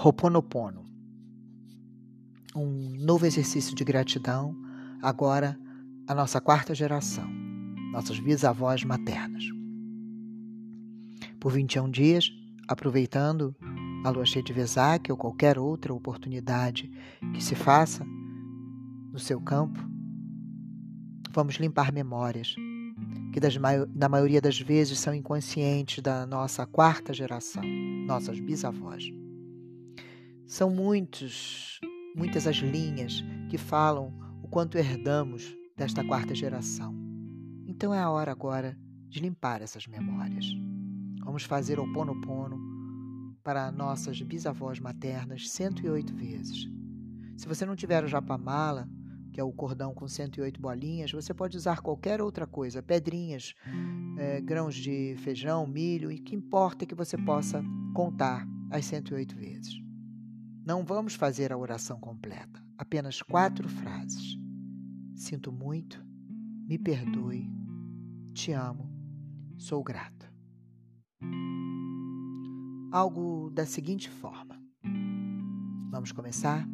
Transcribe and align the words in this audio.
Ho'oponopono. 0.00 0.84
Um 2.54 2.94
novo 3.04 3.26
exercício 3.26 3.74
de 3.74 3.82
gratidão, 3.82 4.54
agora 5.02 5.58
a 6.06 6.14
nossa 6.14 6.40
quarta 6.40 6.72
geração, 6.72 7.28
nossas 7.90 8.20
bisavós 8.20 8.84
maternas. 8.84 9.42
Por 11.40 11.50
21 11.50 11.90
dias, 11.90 12.30
aproveitando 12.68 13.52
a 14.04 14.10
lua 14.10 14.24
cheia 14.24 14.44
de 14.44 14.52
Vesak 14.52 15.10
ou 15.10 15.18
qualquer 15.18 15.58
outra 15.58 15.92
oportunidade 15.92 16.88
que 17.34 17.42
se 17.42 17.56
faça 17.56 18.06
no 19.10 19.18
seu 19.18 19.40
campo, 19.40 19.80
vamos 21.32 21.56
limpar 21.56 21.90
memórias 21.90 22.54
que 23.32 23.40
das, 23.40 23.56
na 23.56 24.08
maioria 24.08 24.40
das 24.40 24.60
vezes 24.60 25.00
são 25.00 25.12
inconscientes 25.12 26.00
da 26.00 26.24
nossa 26.24 26.64
quarta 26.64 27.12
geração, 27.12 27.64
nossas 28.06 28.38
bisavós. 28.38 29.10
São 30.48 30.70
muitos, 30.70 31.78
muitas 32.16 32.46
as 32.46 32.56
linhas 32.56 33.22
que 33.50 33.58
falam 33.58 34.18
o 34.42 34.48
quanto 34.48 34.78
herdamos 34.78 35.54
desta 35.76 36.02
quarta 36.02 36.34
geração. 36.34 36.96
Então 37.66 37.92
é 37.92 38.00
a 38.00 38.08
hora 38.08 38.32
agora 38.32 38.74
de 39.10 39.20
limpar 39.20 39.60
essas 39.60 39.86
memórias. 39.86 40.46
Vamos 41.22 41.42
fazer 41.42 41.78
o 41.78 41.92
Pono 41.92 42.18
Pono 42.22 42.58
para 43.44 43.70
nossas 43.70 44.22
bisavós 44.22 44.80
maternas 44.80 45.50
108 45.50 46.14
vezes. 46.14 46.66
Se 47.36 47.46
você 47.46 47.66
não 47.66 47.76
tiver 47.76 48.02
o 48.02 48.08
japamala, 48.08 48.88
que 49.34 49.38
é 49.38 49.44
o 49.44 49.52
cordão 49.52 49.92
com 49.92 50.08
108 50.08 50.58
bolinhas, 50.58 51.12
você 51.12 51.34
pode 51.34 51.58
usar 51.58 51.82
qualquer 51.82 52.22
outra 52.22 52.46
coisa, 52.46 52.82
pedrinhas, 52.82 53.52
é, 54.16 54.40
grãos 54.40 54.74
de 54.74 55.14
feijão, 55.18 55.66
milho, 55.66 56.10
e 56.10 56.18
que 56.18 56.34
importa 56.34 56.86
que 56.86 56.94
você 56.94 57.18
possa 57.18 57.62
contar 57.92 58.48
as 58.70 58.86
108 58.86 59.36
vezes. 59.36 59.87
Não 60.68 60.84
vamos 60.84 61.14
fazer 61.14 61.50
a 61.50 61.56
oração 61.56 61.98
completa, 61.98 62.62
apenas 62.76 63.22
quatro 63.22 63.66
frases. 63.70 64.36
Sinto 65.16 65.50
muito, 65.50 66.04
me 66.66 66.78
perdoe, 66.78 67.50
te 68.34 68.52
amo, 68.52 68.86
sou 69.56 69.82
grato. 69.82 70.30
Algo 72.92 73.48
da 73.48 73.64
seguinte 73.64 74.10
forma. 74.10 74.62
Vamos 75.90 76.12
começar? 76.12 76.68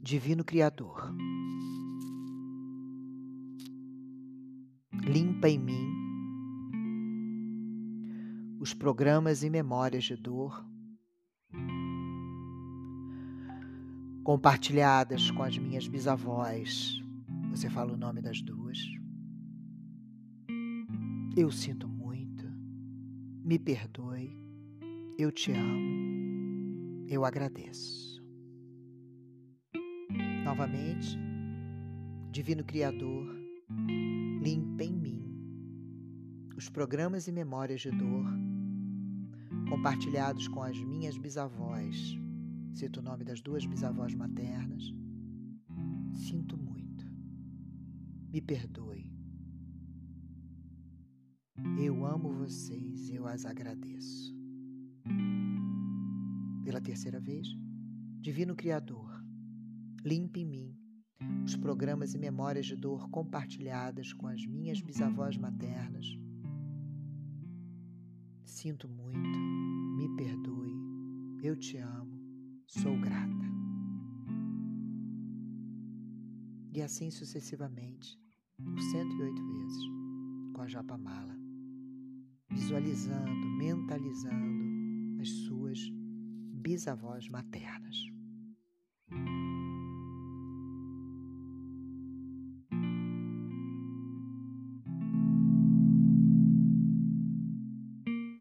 Divino 0.00 0.44
Criador, 0.44 1.12
limpa 5.04 5.48
em 5.48 5.58
mim 5.58 5.88
os 8.60 8.72
programas 8.72 9.42
e 9.42 9.50
memórias 9.50 10.04
de 10.04 10.14
dor 10.14 10.64
compartilhadas 14.22 15.30
com 15.30 15.42
as 15.42 15.58
minhas 15.58 15.88
bisavós. 15.88 17.02
Você 17.50 17.68
fala 17.68 17.92
o 17.92 17.96
nome 17.96 18.20
das 18.20 18.40
duas. 18.40 18.78
Eu 21.36 21.50
sinto 21.50 21.88
muito. 21.88 22.44
Me 23.44 23.58
perdoe. 23.58 24.30
Eu 25.18 25.32
te 25.32 25.52
amo. 25.52 27.06
Eu 27.08 27.24
agradeço. 27.24 28.22
Novamente, 30.44 31.18
Divino 32.30 32.64
Criador, 32.64 33.26
limpa 34.40 34.84
em 34.84 34.92
mim 34.92 35.22
os 36.56 36.68
programas 36.68 37.26
e 37.26 37.32
memórias 37.32 37.80
de 37.80 37.90
dor 37.90 38.26
compartilhados 39.68 40.48
com 40.48 40.62
as 40.62 40.78
minhas 40.78 41.16
bisavós 41.16 42.21
Cito 42.74 43.00
o 43.00 43.02
nome 43.02 43.22
das 43.22 43.40
duas 43.40 43.66
bisavós 43.66 44.14
maternas. 44.14 44.82
Sinto 46.10 46.56
muito. 46.56 47.06
Me 48.32 48.40
perdoe. 48.40 49.12
Eu 51.78 52.04
amo 52.06 52.32
vocês, 52.32 53.10
eu 53.10 53.26
as 53.26 53.44
agradeço. 53.44 54.34
Pela 56.64 56.80
terceira 56.80 57.20
vez, 57.20 57.46
Divino 58.20 58.56
Criador, 58.56 59.22
limpe 60.02 60.40
em 60.40 60.46
mim 60.46 60.76
os 61.44 61.54
programas 61.54 62.14
e 62.14 62.18
memórias 62.18 62.66
de 62.66 62.74
dor 62.74 63.08
compartilhadas 63.10 64.14
com 64.14 64.26
as 64.26 64.44
minhas 64.46 64.80
bisavós 64.80 65.36
maternas. 65.36 66.06
Sinto 68.44 68.88
muito, 68.88 69.38
me 69.96 70.16
perdoe, 70.16 70.72
eu 71.42 71.54
te 71.54 71.76
amo 71.76 72.11
sou 72.72 72.98
grata. 72.98 73.52
E 76.74 76.80
assim 76.80 77.10
sucessivamente, 77.10 78.18
por 78.56 78.80
108 78.80 79.46
vezes, 79.46 79.82
com 80.54 80.62
a 80.62 80.66
Japamala, 80.66 81.36
visualizando, 82.50 83.46
mentalizando 83.58 85.20
as 85.20 85.28
suas 85.28 85.78
bisavós 86.62 87.28
maternas. 87.28 87.96